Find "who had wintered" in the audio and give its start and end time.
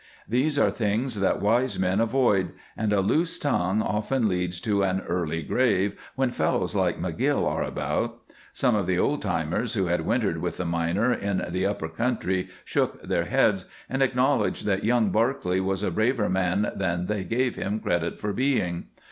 9.75-10.39